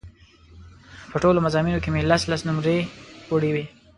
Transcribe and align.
په 1.11 1.17
ټولو 1.23 1.39
مضامینو 1.45 1.81
کې 1.83 1.89
مې 1.93 2.01
لس 2.11 2.21
لس 2.31 2.41
نومرې 2.47 2.77
وړې 3.33 3.51
وې. 3.55 3.65